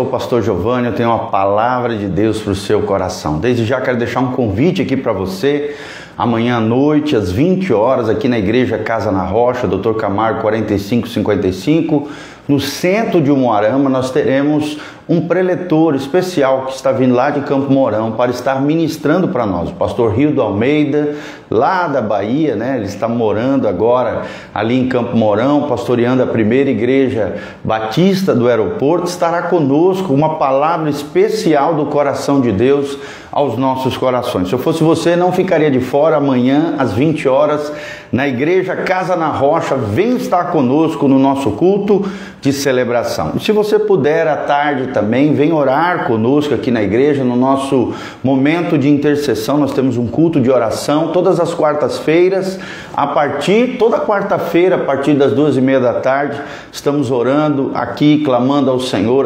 [0.00, 3.38] sou o pastor Giovanni, eu tenho uma palavra de Deus para o seu coração.
[3.38, 5.76] Desde já quero deixar um convite aqui para você.
[6.16, 9.94] Amanhã à noite, às 20 horas, aqui na Igreja Casa na Rocha, Dr.
[9.94, 12.08] Camargo 4555,
[12.48, 14.78] no centro de Umuarama, nós teremos
[15.08, 19.70] um preletor especial que está vindo lá de Campo Mourão para estar ministrando para nós.
[19.70, 21.16] O pastor Rio do Almeida,
[21.50, 22.76] lá da Bahia, né?
[22.76, 24.22] Ele está morando agora
[24.54, 30.90] ali em Campo Mourão, pastoreando a primeira igreja batista do aeroporto, estará conosco uma palavra
[30.90, 32.98] especial do coração de Deus
[33.30, 34.48] aos nossos corações.
[34.48, 37.72] Se eu fosse você, não ficaria de fora amanhã às 20 horas
[38.10, 39.76] na igreja Casa na Rocha.
[39.76, 42.04] Vem estar conosco no nosso culto
[42.40, 43.32] de celebração.
[43.36, 47.92] E se você puder à tarde também, vem orar conosco aqui na igreja no nosso
[48.24, 49.58] momento de intercessão.
[49.58, 52.58] Nós temos um culto de oração todas as quartas-feiras,
[52.96, 56.40] a partir toda quarta-feira, a partir das duas e meia da tarde,
[56.72, 59.20] estamos orando aqui, clamando ao Senhor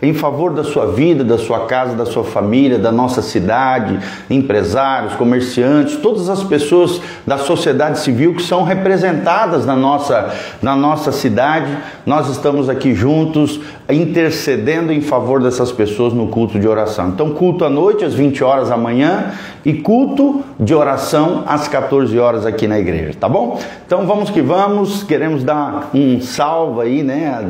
[0.00, 4.00] em favor da sua vida, da sua casa, da sua família, da nossa cidade cidade,
[4.30, 11.12] empresários, comerciantes, todas as pessoas da sociedade civil que são representadas na nossa, na nossa
[11.12, 11.76] cidade.
[12.06, 17.08] Nós estamos aqui juntos intercedendo em favor dessas pessoas no culto de oração.
[17.08, 19.32] Então, culto à noite, às 20 horas da manhã,
[19.64, 23.58] e culto de oração às 14 horas aqui na igreja, tá bom?
[23.86, 27.42] Então vamos que vamos, queremos dar um salve aí, né?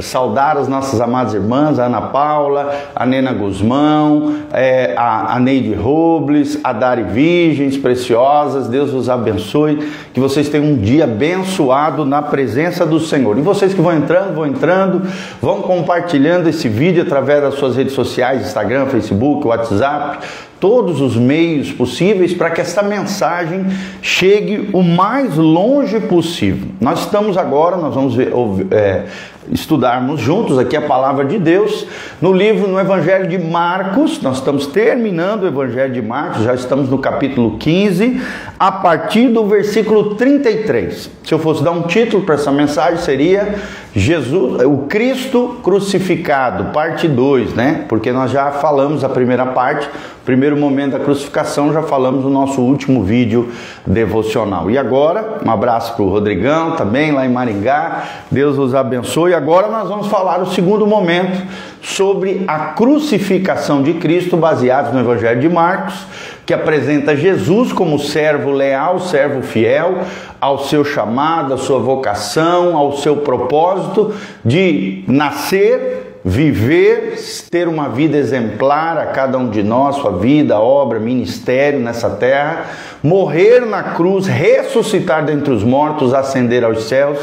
[0.00, 5.72] Saudar as nossas amadas irmãs, a Ana Paula, a Nena Guzmão, é, a, a Neide
[5.72, 9.78] Robles, a Dari Virgens Preciosas, Deus os abençoe,
[10.12, 13.38] que vocês tenham um dia abençoado na presença do Senhor.
[13.38, 15.02] E vocês que vão entrando, vão entrando,
[15.40, 20.18] vão compartilhando esse vídeo através das suas redes sociais, Instagram, Facebook, WhatsApp,
[20.60, 23.64] todos os meios possíveis para que essa mensagem
[24.02, 26.68] chegue o mais longe possível.
[26.78, 28.30] Nós estamos agora, nós vamos ver,
[28.70, 29.04] é,
[29.52, 31.86] estudarmos juntos aqui a palavra de Deus
[32.20, 34.20] no livro, no Evangelho de Marcos.
[34.22, 38.20] Nós estamos terminando o Evangelho de Marcos, já estamos no capítulo 15,
[38.58, 41.10] a partir do versículo 33.
[41.24, 43.56] Se eu fosse dar um título para essa mensagem, seria
[43.94, 47.84] Jesus, o Cristo crucificado, parte 2, né?
[47.88, 49.88] Porque nós já falamos a primeira parte,
[50.24, 53.50] primeiro momento da crucificação, já falamos no nosso último vídeo
[53.84, 54.70] devocional.
[54.70, 58.04] E agora, um abraço para o Rodrigão também, lá em Maringá.
[58.30, 59.34] Deus os abençoe.
[59.34, 61.42] Agora nós vamos falar o segundo momento
[61.82, 66.06] sobre a crucificação de Cristo, baseado no Evangelho de Marcos,
[66.50, 69.98] que apresenta Jesus como servo leal, servo fiel
[70.40, 74.12] ao seu chamado, à sua vocação, ao seu propósito
[74.44, 77.18] de nascer viver,
[77.50, 82.66] ter uma vida exemplar a cada um de nós, sua vida, obra, ministério nessa terra,
[83.02, 87.18] morrer na cruz, ressuscitar dentre os mortos, ascender aos céus,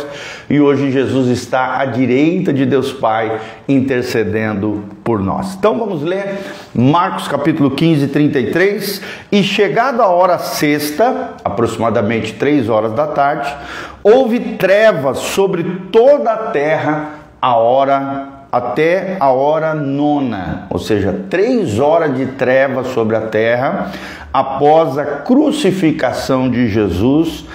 [0.49, 5.53] e hoje Jesus está à direita de Deus Pai, intercedendo por nós.
[5.53, 6.39] Então vamos ler
[6.73, 9.01] Marcos capítulo 15, 33.
[9.31, 13.53] E chegada a hora sexta, aproximadamente três horas da tarde,
[14.03, 17.09] houve trevas sobre toda a terra
[17.39, 23.91] a hora até a hora nona, ou seja, três horas de trevas sobre a terra
[24.33, 27.45] após a crucificação de Jesus.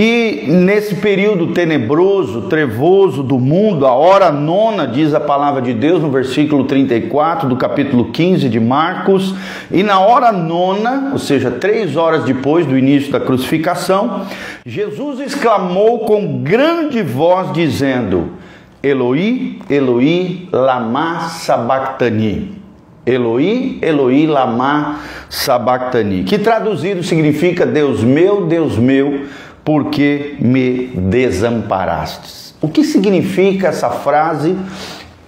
[0.00, 6.00] E nesse período tenebroso, trevoso do mundo, a hora nona, diz a palavra de Deus
[6.00, 9.34] no versículo 34 do capítulo 15 de Marcos,
[9.72, 14.22] e na hora nona, ou seja, três horas depois do início da crucificação,
[14.64, 18.34] Jesus exclamou com grande voz, dizendo:
[18.82, 22.56] Eloi, Eloi, lama sabachthani.
[23.04, 26.22] Eloi, Eloi, lama sabachthani.
[26.22, 29.26] Que traduzido significa Deus meu, Deus meu,
[29.64, 32.54] por que me desamparastes?
[32.60, 34.56] O que significa essa frase?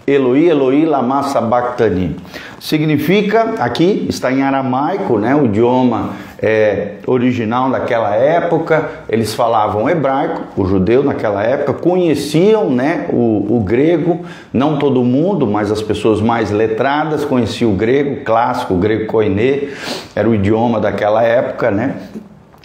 [0.06, 2.16] Eloi, Eloi, lama sabachthani.
[2.59, 6.11] Significa, aqui está em aramaico, né, o idioma
[6.43, 13.60] é, original daquela época, eles falavam hebraico, o judeu naquela época, conheciam né, o, o
[13.60, 14.21] grego,
[14.53, 19.69] não todo mundo, mas as pessoas mais letradas conheciam o grego clássico, o grego koiné,
[20.15, 21.95] era o idioma daquela época, né?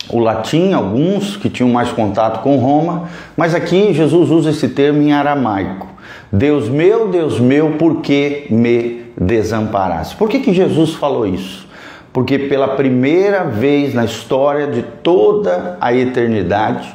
[0.10, 5.02] o latim, alguns que tinham mais contato com Roma, mas aqui Jesus usa esse termo
[5.02, 5.95] em aramaico.
[6.32, 10.16] Deus meu, Deus meu, por que me desamparasse?
[10.16, 11.68] Por que, que Jesus falou isso?
[12.12, 16.94] Porque pela primeira vez na história de toda a eternidade,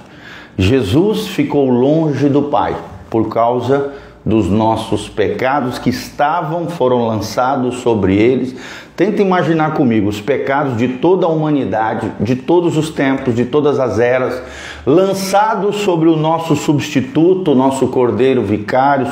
[0.57, 2.77] Jesus ficou longe do Pai
[3.09, 3.93] por causa
[4.25, 8.55] dos nossos pecados que estavam, foram lançados sobre eles.
[8.95, 13.81] Tenta imaginar comigo os pecados de toda a humanidade, de todos os tempos, de todas
[13.81, 14.43] as eras,
[14.85, 19.07] lançados sobre o nosso substituto, nosso cordeiro vicário,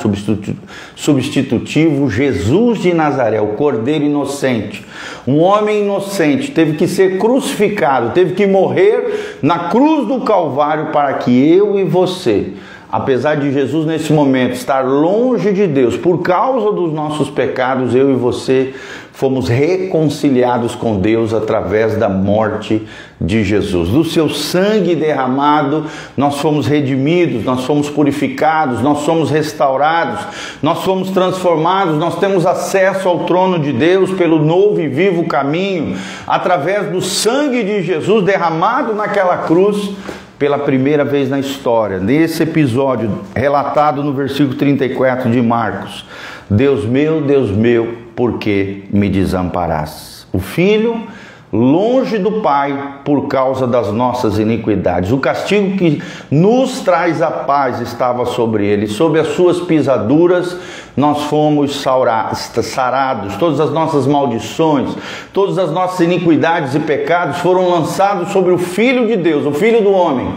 [0.94, 4.84] substitutivo, Jesus de Nazaré, o cordeiro inocente.
[5.26, 11.14] Um homem inocente teve que ser crucificado, teve que morrer na cruz do Calvário para
[11.14, 12.52] que eu e você
[12.90, 18.11] apesar de Jesus nesse momento estar longe de Deus por causa dos nossos pecados, eu
[18.11, 18.75] e você
[19.19, 22.87] fomos reconciliados com Deus através da morte
[23.20, 23.88] de Jesus.
[23.88, 25.87] Do seu sangue derramado,
[26.17, 30.25] nós fomos redimidos, nós fomos purificados, nós somos restaurados,
[30.62, 35.96] nós fomos transformados, nós temos acesso ao trono de Deus pelo novo e vivo caminho,
[36.25, 39.96] através do sangue de Jesus derramado naquela cruz
[40.38, 46.06] pela primeira vez na história, nesse episódio relatado no versículo 34 de Marcos:
[46.49, 50.26] Deus meu, Deus meu, por que me desamparaste?
[50.32, 51.06] O filho
[51.53, 55.12] longe do Pai por causa das nossas iniquidades.
[55.12, 60.56] O castigo que nos traz a paz estava sobre ele, sob as suas pisaduras
[60.97, 64.91] nós fomos sarados, todas as nossas maldições,
[65.33, 69.83] todas as nossas iniquidades e pecados foram lançados sobre o Filho de Deus, o Filho
[69.83, 70.29] do homem.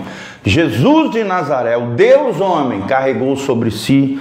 [0.43, 4.19] Jesus de Nazaré, o Deus homem, carregou sobre si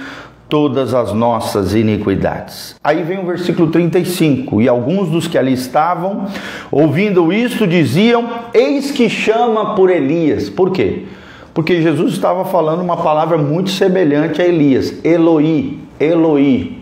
[0.51, 2.75] todas as nossas iniquidades.
[2.83, 6.25] Aí vem o versículo 35: E alguns dos que ali estavam,
[6.69, 10.49] ouvindo isto, diziam: Eis que chama por Elias.
[10.49, 11.05] Por quê?
[11.53, 16.77] Porque Jesus estava falando uma palavra muito semelhante a Elias, Eloi, Eloi,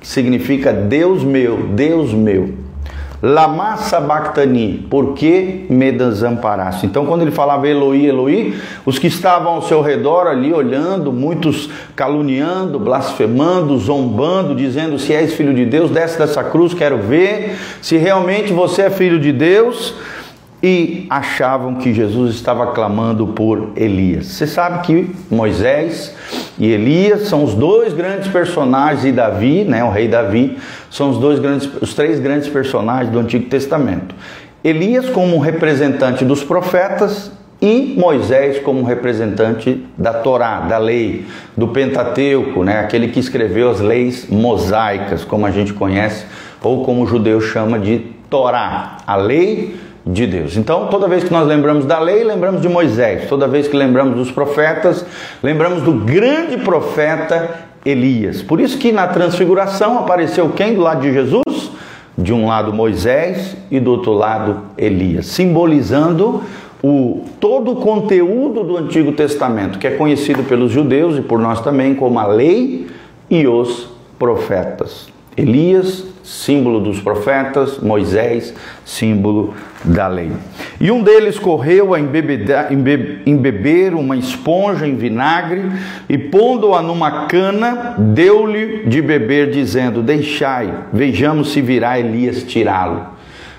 [0.00, 2.63] que significa Deus meu, Deus meu.
[3.26, 6.84] Lama sabachthani, por que me desamparaste?
[6.84, 8.54] Então, quando ele falava Eloi, Eloi,
[8.84, 15.32] os que estavam ao seu redor ali olhando, muitos caluniando, blasfemando, zombando, dizendo: Se és
[15.32, 17.56] filho de Deus, desce dessa cruz, quero ver.
[17.80, 19.94] Se realmente você é filho de Deus,
[20.66, 24.28] e achavam que Jesus estava clamando por Elias.
[24.28, 26.14] Você sabe que Moisés
[26.58, 30.56] e Elias são os dois grandes personagens e Davi, né, o rei Davi,
[30.90, 34.14] são os dois grandes, os três grandes personagens do Antigo Testamento.
[34.64, 42.64] Elias como representante dos profetas e Moisés como representante da Torá, da lei, do Pentateuco,
[42.64, 46.24] né, aquele que escreveu as leis mosaicas, como a gente conhece,
[46.62, 47.98] ou como o judeu chama de
[48.30, 50.56] Torá, a lei de Deus.
[50.56, 53.28] Então, toda vez que nós lembramos da lei, lembramos de Moisés.
[53.28, 55.04] Toda vez que lembramos dos profetas,
[55.42, 58.42] lembramos do grande profeta Elias.
[58.42, 61.70] Por isso que na transfiguração apareceu quem do lado de Jesus?
[62.16, 66.42] De um lado Moisés e do outro lado Elias, simbolizando
[66.82, 71.60] o todo o conteúdo do Antigo Testamento, que é conhecido pelos judeus e por nós
[71.60, 72.86] também como a lei
[73.28, 75.08] e os profetas.
[75.36, 78.54] Elias, símbolo dos profetas, Moisés,
[78.84, 80.32] símbolo da lei.
[80.80, 85.70] E um deles correu a embeber uma esponja em vinagre
[86.08, 93.14] e, pondo-a numa cana, deu-lhe de beber, dizendo: Deixai, vejamos se virá Elias tirá-lo.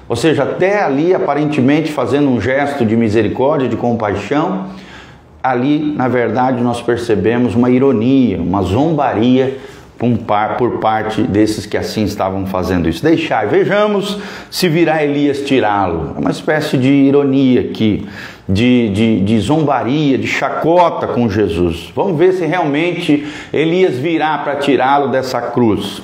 [0.07, 4.67] Ou seja, até ali, aparentemente fazendo um gesto de misericórdia, de compaixão,
[5.41, 9.57] ali, na verdade, nós percebemos uma ironia, uma zombaria
[10.57, 13.03] por parte desses que assim estavam fazendo isso.
[13.03, 14.19] Deixai, vejamos
[14.49, 16.13] se virá Elias tirá-lo.
[16.15, 18.05] É uma espécie de ironia aqui,
[18.47, 21.91] de, de, de zombaria, de chacota com Jesus.
[21.95, 26.01] Vamos ver se realmente Elias virá para tirá-lo dessa cruz.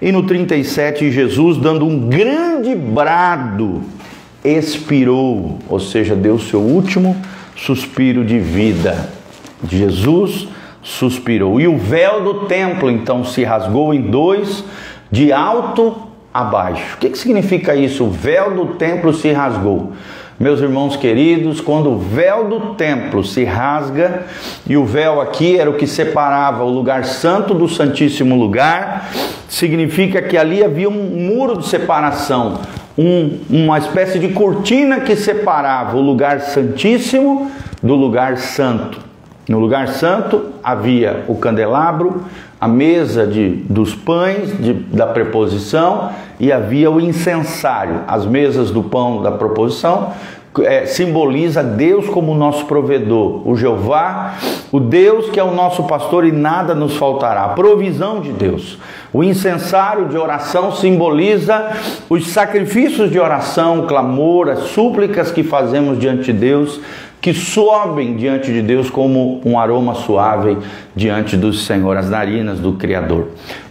[0.00, 3.82] E no 37, Jesus, dando um grande brado,
[4.44, 7.16] expirou, ou seja, deu seu último
[7.56, 9.08] suspiro de vida.
[9.68, 10.48] Jesus
[10.84, 11.60] suspirou.
[11.60, 14.62] E o véu do templo então se rasgou em dois,
[15.10, 15.96] de alto
[16.32, 16.94] a baixo.
[16.94, 18.04] O que, que significa isso?
[18.04, 19.92] O véu do templo se rasgou.
[20.38, 24.24] Meus irmãos queridos, quando o véu do templo se rasga,
[24.68, 29.10] e o véu aqui era o que separava o lugar santo do Santíssimo Lugar,
[29.48, 32.58] significa que ali havia um muro de separação,
[32.98, 37.50] um, uma espécie de cortina que separava o lugar santíssimo
[37.80, 39.03] do lugar santo.
[39.48, 42.22] No lugar santo havia o candelabro,
[42.58, 46.10] a mesa de, dos pães de, da preposição
[46.40, 48.00] e havia o incensário.
[48.08, 50.12] As mesas do pão da proposição
[50.62, 54.34] é, simboliza Deus como nosso provedor, o Jeová,
[54.70, 58.78] o Deus que é o nosso pastor e nada nos faltará, a provisão de Deus.
[59.12, 61.72] O incensário de oração simboliza
[62.08, 66.80] os sacrifícios de oração, clamor, as súplicas que fazemos diante de Deus
[67.24, 70.58] que sobem diante de Deus como um aroma suave
[70.94, 73.28] diante do Senhor, as narinas do Criador.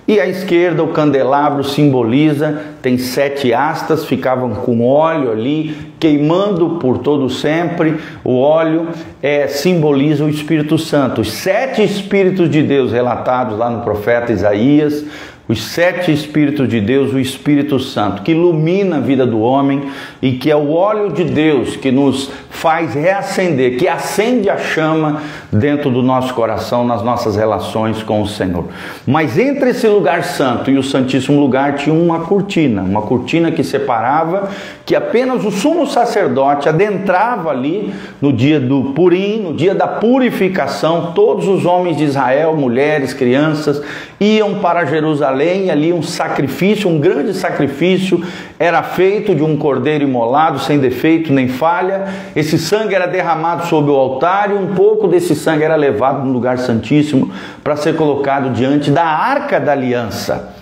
[0.07, 6.97] E à esquerda o candelabro simboliza, tem sete astas, ficavam com óleo ali, queimando por
[6.97, 7.97] todo sempre.
[8.23, 8.87] O óleo
[9.21, 11.21] é, simboliza o Espírito Santo.
[11.21, 15.05] Os sete Espíritos de Deus relatados lá no profeta Isaías,
[15.47, 19.83] os sete Espíritos de Deus, o Espírito Santo, que ilumina a vida do homem
[20.21, 25.21] e que é o óleo de Deus que nos faz reacender, que acende a chama
[25.51, 28.67] dentro do nosso coração, nas nossas relações com o Senhor.
[29.05, 33.63] Mas entre esse lugar santo e o Santíssimo Lugar tinha uma cortina, uma cortina que
[33.63, 34.49] separava,
[34.85, 41.11] que apenas o sumo sacerdote adentrava ali no dia do Purim, no dia da purificação,
[41.13, 43.81] todos os homens de Israel, mulheres, crianças,
[44.19, 48.23] iam para Jerusalém, ali um sacrifício, um grande sacrifício,
[48.57, 52.05] era feito de um cordeiro imolado, sem defeito nem falha.
[52.43, 56.33] Esse sangue era derramado sobre o altar e um pouco desse sangue era levado no
[56.33, 57.31] lugar santíssimo
[57.63, 60.53] para ser colocado diante da arca da aliança.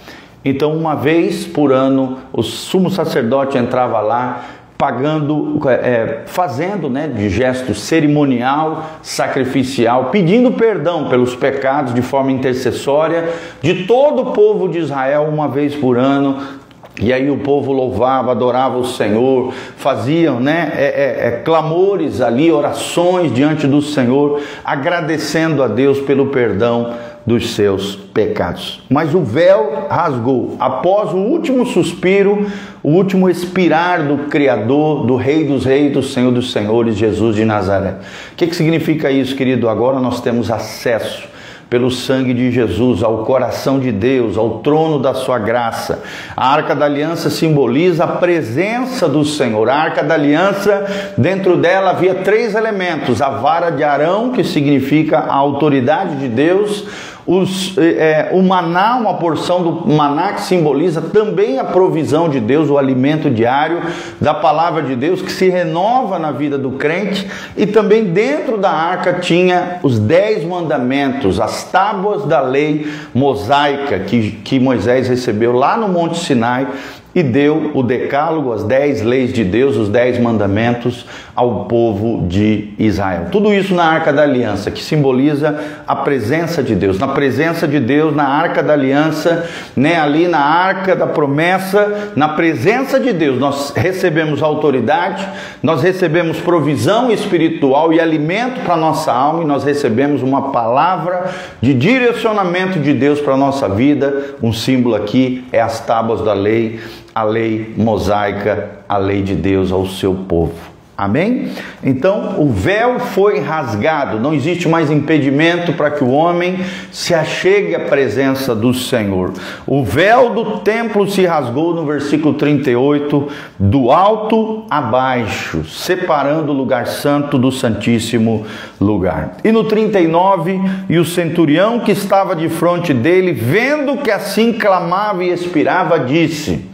[0.45, 4.43] Então, uma vez por ano, o sumo sacerdote entrava lá
[4.77, 13.27] pagando, é, fazendo né, de gesto cerimonial, sacrificial, pedindo perdão pelos pecados de forma intercessória
[13.59, 16.60] de todo o povo de Israel uma vez por ano.
[17.01, 22.51] E aí o povo louvava, adorava o Senhor, faziam né, é, é, é clamores ali,
[22.51, 26.93] orações diante do Senhor, agradecendo a Deus pelo perdão
[27.25, 28.81] dos seus pecados.
[28.89, 32.45] Mas o véu rasgou após o último suspiro,
[32.83, 37.45] o último expirar do Criador, do Rei dos Reis, do Senhor dos Senhores, Jesus de
[37.45, 37.95] Nazaré.
[38.33, 39.69] O que, que significa isso, querido?
[39.69, 41.31] Agora nós temos acesso
[41.71, 46.03] pelo sangue de Jesus ao coração de Deus, ao trono da sua graça.
[46.35, 49.69] A arca da aliança simboliza a presença do Senhor.
[49.69, 55.19] A arca da aliança, dentro dela havia três elementos: a vara de Arão, que significa
[55.19, 56.83] a autoridade de Deus,
[57.25, 62.69] os, é, o maná, uma porção do maná que simboliza também a provisão de Deus,
[62.69, 63.81] o alimento diário
[64.19, 68.71] da palavra de Deus que se renova na vida do crente, e também dentro da
[68.71, 75.77] arca tinha os dez mandamentos, as tábuas da lei mosaica que, que Moisés recebeu lá
[75.77, 76.67] no Monte Sinai
[77.13, 82.69] e deu o decálogo, as dez leis de Deus, os dez mandamentos ao povo de
[82.79, 83.27] Israel.
[83.31, 86.99] Tudo isso na Arca da Aliança, que simboliza a presença de Deus.
[86.99, 92.29] Na presença de Deus, na Arca da Aliança, né, ali na Arca da Promessa, na
[92.29, 95.27] presença de Deus, nós recebemos autoridade,
[95.61, 101.73] nós recebemos provisão espiritual e alimento para nossa alma e nós recebemos uma palavra de
[101.73, 104.35] direcionamento de Deus para a nossa vida.
[104.41, 106.79] Um símbolo aqui é as tábuas da lei
[107.13, 110.71] a lei mosaica, a lei de Deus ao seu povo.
[111.01, 111.47] Amém?
[111.83, 116.59] Então o véu foi rasgado, não existe mais impedimento para que o homem
[116.91, 119.33] se achegue à presença do Senhor.
[119.65, 123.27] O véu do templo se rasgou no versículo 38,
[123.57, 128.45] do alto a baixo, separando o lugar santo do santíssimo
[128.79, 129.37] lugar.
[129.43, 135.23] E no 39, e o centurião que estava de frente dele, vendo que assim clamava
[135.23, 136.69] e expirava, disse: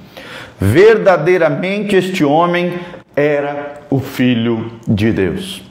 [0.59, 2.73] Verdadeiramente este homem
[3.15, 5.61] era o Filho de Deus.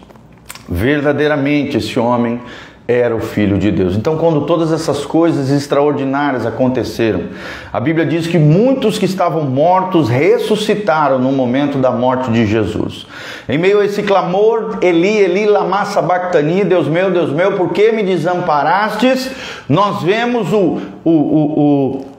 [0.68, 2.40] Verdadeiramente esse homem
[2.88, 3.96] era o Filho de Deus.
[3.96, 7.24] Então, quando todas essas coisas extraordinárias aconteceram,
[7.72, 13.06] a Bíblia diz que muitos que estavam mortos ressuscitaram no momento da morte de Jesus.
[13.48, 17.90] Em meio a esse clamor, Eli, Eli, lama sabachthani, Deus meu, Deus meu, por que
[17.90, 19.32] me desamparastes?
[19.68, 22.15] Nós vemos o, o, o, o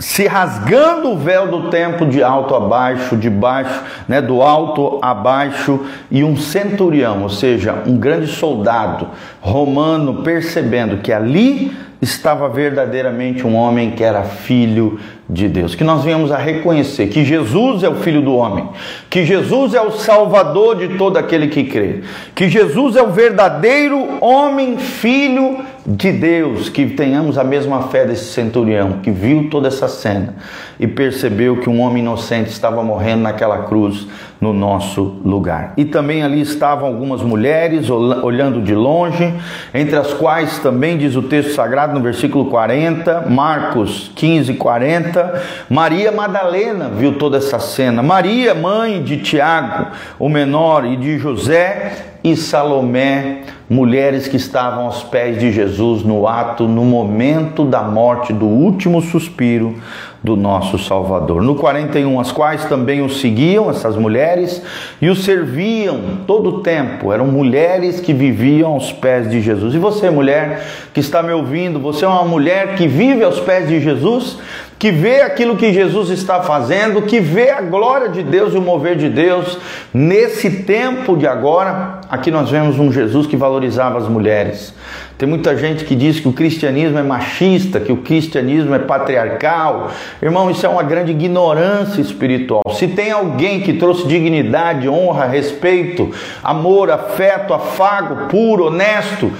[0.00, 4.98] se rasgando o véu do templo de alto a baixo, de baixo, né, do alto
[5.02, 9.08] a baixo, e um centurião, ou seja, um grande soldado
[9.40, 15.74] romano, percebendo que ali estava verdadeiramente um homem que era filho de Deus.
[15.74, 18.68] Que nós venhamos a reconhecer que Jesus é o filho do homem,
[19.08, 22.00] que Jesus é o salvador de todo aquele que crê,
[22.34, 28.32] que Jesus é o verdadeiro homem, filho de Deus, que tenhamos a mesma fé desse
[28.32, 30.34] centurião que viu toda essa cena
[30.78, 34.06] e percebeu que um homem inocente estava morrendo naquela cruz
[34.40, 35.74] no nosso lugar.
[35.76, 39.34] E também ali estavam algumas mulheres olhando de longe,
[39.74, 46.12] entre as quais também diz o texto sagrado no versículo 40, Marcos 15, 40, Maria
[46.12, 48.02] Madalena viu toda essa cena.
[48.02, 55.02] Maria, mãe de Tiago, o menor, e de José, e Salomé, mulheres que estavam aos
[55.02, 59.76] pés de Jesus no ato, no momento da morte, do último suspiro
[60.22, 61.40] do nosso Salvador.
[61.40, 64.62] No 41, as quais também o seguiam, essas mulheres,
[65.00, 67.10] e o serviam todo o tempo.
[67.10, 69.74] Eram mulheres que viviam aos pés de Jesus.
[69.74, 70.62] E você, mulher
[70.92, 74.38] que está me ouvindo, você é uma mulher que vive aos pés de Jesus?
[74.80, 78.62] Que vê aquilo que Jesus está fazendo, que vê a glória de Deus e o
[78.62, 79.58] mover de Deus
[79.92, 82.00] nesse tempo de agora.
[82.08, 84.72] Aqui nós vemos um Jesus que valorizava as mulheres.
[85.18, 89.90] Tem muita gente que diz que o cristianismo é machista, que o cristianismo é patriarcal.
[90.22, 92.62] Irmão, isso é uma grande ignorância espiritual.
[92.72, 96.10] Se tem alguém que trouxe dignidade, honra, respeito,
[96.42, 99.30] amor, afeto, afago, puro, honesto,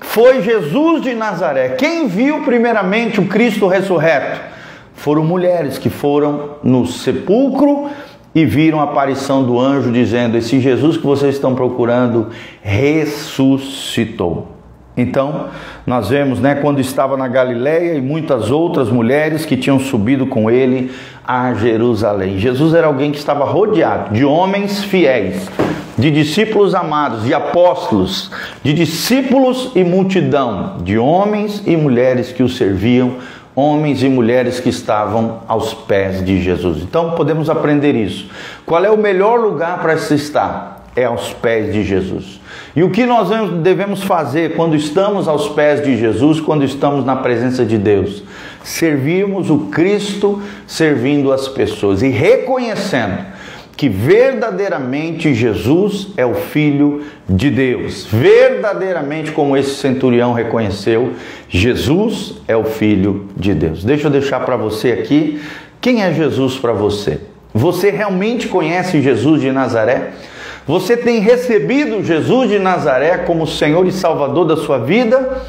[0.00, 1.74] foi Jesus de Nazaré.
[1.76, 4.55] Quem viu primeiramente o Cristo ressurreto?
[4.96, 7.88] Foram mulheres que foram no sepulcro
[8.34, 12.28] e viram a aparição do anjo dizendo: Esse Jesus que vocês estão procurando
[12.60, 14.48] ressuscitou.
[14.96, 15.48] Então,
[15.86, 20.50] nós vemos, né, quando estava na Galileia e muitas outras mulheres que tinham subido com
[20.50, 20.90] ele
[21.24, 22.38] a Jerusalém.
[22.38, 25.50] Jesus era alguém que estava rodeado de homens fiéis,
[25.98, 28.30] de discípulos amados, de apóstolos,
[28.62, 33.16] de discípulos e multidão, de homens e mulheres que o serviam
[33.56, 36.82] homens e mulheres que estavam aos pés de Jesus.
[36.82, 38.28] Então podemos aprender isso.
[38.66, 40.84] Qual é o melhor lugar para se estar?
[40.94, 42.38] É aos pés de Jesus.
[42.74, 43.30] E o que nós
[43.62, 48.22] devemos fazer quando estamos aos pés de Jesus, quando estamos na presença de Deus?
[48.62, 53.35] Servirmos o Cristo servindo as pessoas e reconhecendo
[53.76, 58.06] que verdadeiramente Jesus é o Filho de Deus.
[58.10, 61.12] Verdadeiramente, como esse centurião reconheceu,
[61.48, 63.84] Jesus é o Filho de Deus.
[63.84, 65.42] Deixa eu deixar para você aqui
[65.80, 67.20] quem é Jesus para você.
[67.52, 70.10] Você realmente conhece Jesus de Nazaré?
[70.66, 75.42] Você tem recebido Jesus de Nazaré como Senhor e Salvador da sua vida?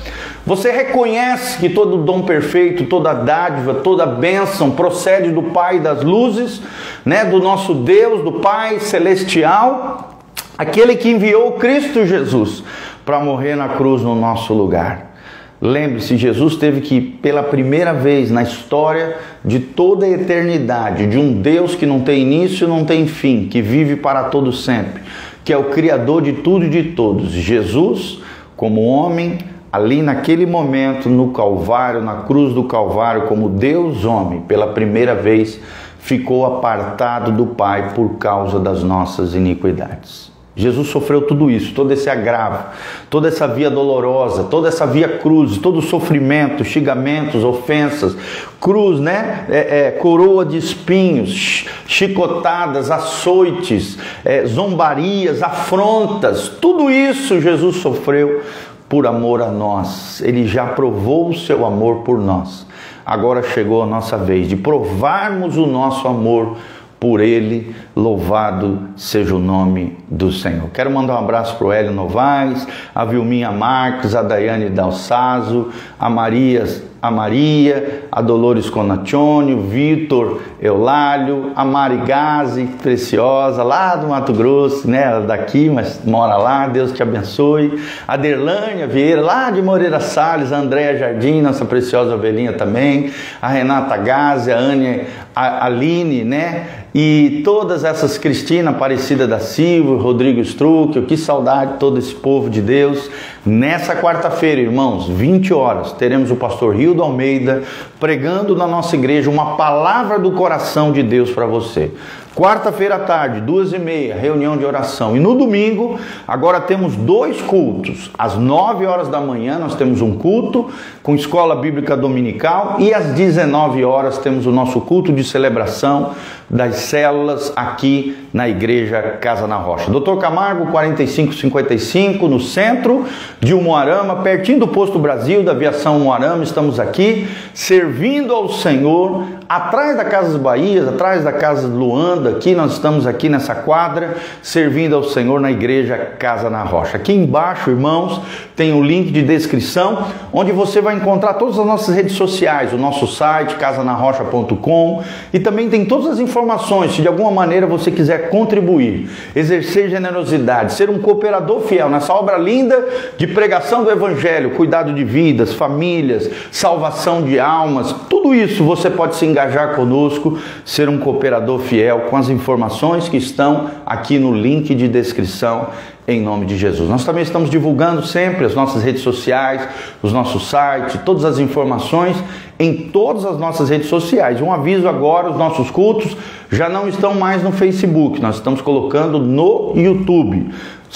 [0.48, 6.62] Você reconhece que todo dom perfeito, toda dádiva, toda bênção procede do Pai das luzes,
[7.04, 10.22] né, do nosso Deus, do Pai celestial,
[10.58, 12.64] aquele que enviou Cristo Jesus
[13.06, 15.18] para morrer na cruz no nosso lugar.
[15.60, 21.42] Lembre-se, Jesus teve que, pela primeira vez na história de toda a eternidade, de um
[21.42, 25.04] Deus que não tem início não tem fim, que vive para todo sempre,
[25.44, 27.32] que é o Criador de tudo e de todos.
[27.32, 28.22] Jesus,
[28.56, 29.40] como homem,
[29.72, 35.60] ali naquele momento no Calvário, na cruz do Calvário, como Deus homem, pela primeira vez
[36.00, 40.32] ficou apartado do Pai por causa das nossas iniquidades.
[40.58, 42.72] Jesus sofreu tudo isso, todo esse agravo,
[43.12, 48.18] toda essa via dolorosa, toda essa via cruz, todo o sofrimento, xingamentos, ofensas,
[48.60, 49.46] cruz, né?
[49.50, 58.42] É, é, coroa de espinhos, chicotadas, açoites, é, zombarias, afrontas, tudo isso Jesus sofreu
[58.90, 60.22] por amor a nós.
[60.22, 62.66] Ele já provou o seu amor por nós.
[63.06, 66.58] Agora chegou a nossa vez de provarmos o nosso amor
[67.00, 67.76] por ele.
[67.98, 70.70] Louvado seja o nome do Senhor.
[70.70, 76.08] Quero mandar um abraço para o Hélio Novaes, a Vilminha Marques, a Daiane Dalsazo, a
[76.08, 76.64] Maria
[77.00, 84.34] a Maria, a Dolores Conaccione, o Vitor Eulálio, a Mari Gazi, preciosa, lá do Mato
[84.34, 85.04] Grosso, né?
[85.04, 87.80] Ela daqui, mas mora lá, Deus te abençoe.
[88.08, 93.48] A Derlânia Vieira, lá de Moreira Salles, a Andréia Jardim, nossa preciosa ovelhinha também, a
[93.48, 95.06] Renata Gazi, a Ania
[95.38, 96.66] a Aline, né?
[96.96, 102.50] E todas essas, Cristina Aparecida da Silva, Rodrigo Struck, que saudade de todo esse povo
[102.50, 103.10] de Deus.
[103.46, 107.64] Nessa quarta-feira, irmãos, 20 horas, teremos o pastor Rio do Almeida
[107.98, 111.92] pregando na nossa igreja uma palavra do coração de Deus para você.
[112.36, 115.18] Quarta-feira à tarde, duas e meia, reunião de oração.
[115.18, 118.12] E no domingo, agora temos dois cultos.
[118.16, 120.70] Às nove horas da manhã, nós temos um culto
[121.02, 122.76] com escola bíblica dominical.
[122.78, 126.12] E às 19 horas, temos o nosso culto de celebração
[126.50, 129.92] das células aqui na Igreja Casa na Rocha.
[129.92, 133.06] Doutor Camargo, 4555, no centro
[133.40, 136.44] de Umuarama, pertinho do Posto Brasil, da Aviação Umuarama.
[136.44, 142.32] Estamos aqui servindo ao Senhor Atrás da Casa das Bahias, atrás da Casa de Luanda,
[142.32, 146.98] aqui nós estamos aqui nessa quadra, servindo ao Senhor na igreja Casa na Rocha.
[146.98, 148.20] Aqui embaixo, irmãos,
[148.58, 152.74] tem o um link de descrição, onde você vai encontrar todas as nossas redes sociais,
[152.74, 157.90] o nosso site, casanarrocha.com, e também tem todas as informações, se de alguma maneira você
[157.90, 162.86] quiser contribuir, exercer generosidade, ser um cooperador fiel nessa obra linda
[163.18, 169.16] de pregação do Evangelho, cuidado de vidas, famílias, salvação de almas, tudo isso você pode
[169.16, 169.37] se engajar
[169.76, 175.68] conosco, ser um cooperador fiel com as informações que estão aqui no link de descrição
[176.08, 176.90] em nome de Jesus.
[176.90, 179.68] Nós também estamos divulgando sempre as nossas redes sociais,
[180.02, 182.16] os nossos sites, todas as informações
[182.58, 184.42] em todas as nossas redes sociais.
[184.42, 186.16] Um aviso agora, os nossos cultos
[186.50, 190.50] já não estão mais no Facebook, nós estamos colocando no YouTube.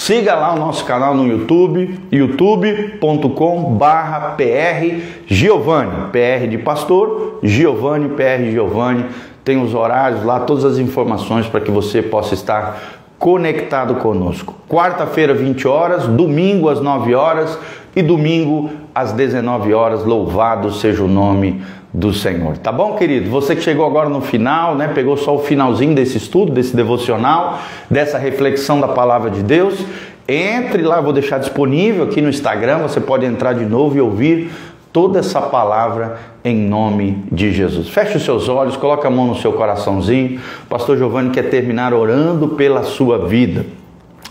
[0.04, 8.10] Siga lá o nosso canal no YouTube, youtube.com barra PR Giovanni, PR de pastor, Giovanni,
[8.10, 9.06] PR Giovanni,
[9.44, 12.82] tem os horários lá, todas as informações para que você possa estar
[13.20, 14.56] conectado conosco.
[14.68, 17.60] Quarta-feira, 20 horas, domingo às 9 horas
[17.96, 20.04] e domingo às 19 horas.
[20.04, 21.62] Louvado seja o nome
[21.94, 22.58] do Senhor.
[22.58, 23.30] Tá bom, querido?
[23.30, 24.88] Você que chegou agora no final, né?
[24.88, 29.84] Pegou só o finalzinho desse estudo, desse devocional, dessa reflexão da palavra de Deus.
[30.28, 34.52] Entre lá, vou deixar disponível aqui no Instagram, você pode entrar de novo e ouvir
[34.94, 37.90] toda essa palavra em nome de Jesus.
[37.90, 40.40] Feche os seus olhos, coloque a mão no seu coraçãozinho.
[40.64, 43.66] O pastor Giovanni quer terminar orando pela sua vida.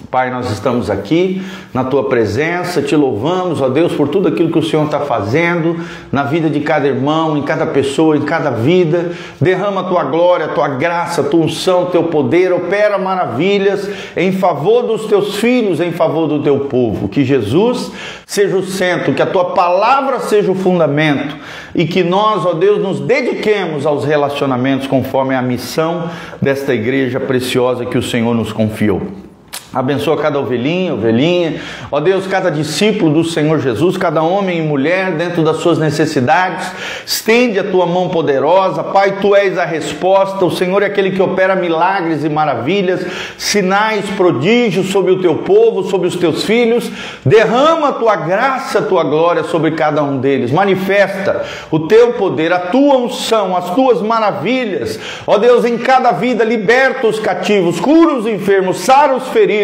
[0.09, 4.59] Pai, nós estamos aqui na tua presença, te louvamos, ó Deus, por tudo aquilo que
[4.59, 5.77] o Senhor está fazendo
[6.11, 9.13] na vida de cada irmão, em cada pessoa, em cada vida.
[9.41, 14.33] Derrama a tua glória, a tua graça, a tua unção, teu poder, opera maravilhas em
[14.33, 17.09] favor dos teus filhos, em favor do teu povo.
[17.09, 17.93] Que Jesus
[18.27, 21.37] seja o centro, que a tua palavra seja o fundamento
[21.75, 26.11] e que nós, ó Deus, nos dediquemos aos relacionamentos conforme a missão
[26.41, 29.30] desta igreja preciosa que o Senhor nos confiou.
[29.73, 31.61] Abençoa cada ovelhinha, ovelhinha.
[31.93, 36.73] Ó Deus, cada discípulo do Senhor Jesus, cada homem e mulher dentro das suas necessidades.
[37.07, 38.83] Estende a tua mão poderosa.
[38.83, 40.45] Pai, tu és a resposta.
[40.45, 43.07] O Senhor é aquele que opera milagres e maravilhas,
[43.39, 46.91] sinais, prodígios sobre o teu povo, sobre os teus filhos.
[47.25, 50.51] Derrama a tua graça, a tua glória sobre cada um deles.
[50.51, 54.99] Manifesta o teu poder, a tua unção, as tuas maravilhas.
[55.25, 59.60] Ó Deus, em cada vida, liberta os cativos, cura os enfermos, sara os feridos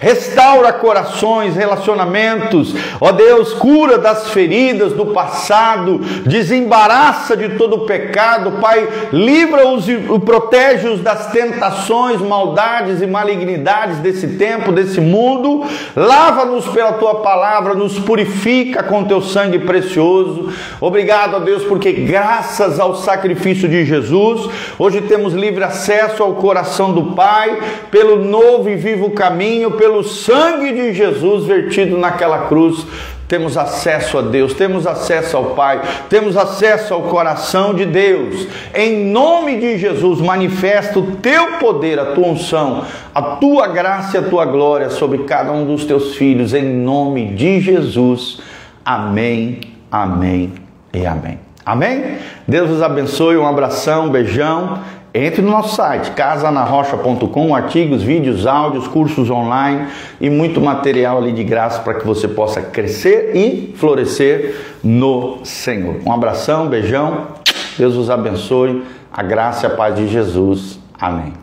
[0.00, 8.52] restaura corações, relacionamentos, ó Deus, cura das feridas do passado, desembaraça de todo o pecado,
[8.60, 15.64] Pai, livra-os e protege-os das tentações, maldades e malignidades desse tempo, desse mundo,
[15.96, 20.52] lava-nos pela tua palavra, nos purifica com teu sangue precioso.
[20.80, 26.92] Obrigado, ó Deus, porque graças ao sacrifício de Jesus, hoje temos livre acesso ao coração
[26.92, 27.58] do Pai,
[27.90, 32.86] pelo novo e vivo caminho caminho, pelo sangue de Jesus vertido naquela cruz,
[33.26, 38.46] temos acesso a Deus, temos acesso ao Pai, temos acesso ao coração de Deus.
[38.74, 44.20] Em nome de Jesus, manifesta o teu poder, a tua unção, a tua graça e
[44.20, 48.38] a tua glória sobre cada um dos teus filhos, em nome de Jesus.
[48.84, 50.52] Amém, amém
[50.92, 51.38] e amém.
[51.64, 52.18] Amém?
[52.46, 54.80] Deus os abençoe, um abração, um beijão
[55.14, 59.88] entre no nosso site casanarrocha.com, artigos, vídeos, áudios, cursos online
[60.20, 65.96] e muito material ali de graça para que você possa crescer e florescer no Senhor.
[66.06, 67.28] Um abração, beijão,
[67.76, 70.78] Deus os abençoe, a graça e a paz de Jesus.
[70.98, 71.41] Amém.